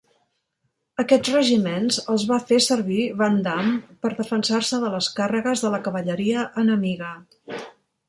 Aquests 1.03 1.29
regiments 1.35 1.99
els 2.13 2.25
va 2.31 2.39
fer 2.53 2.59
servir 2.69 2.97
Vandamme 3.21 4.01
per 4.07 4.13
defensar-se 4.23 4.83
de 4.87 4.93
les 4.97 5.13
càrregues 5.23 5.67
de 5.67 5.75
la 5.79 5.85
cavalleria 5.89 6.51
enemiga. 6.67 7.17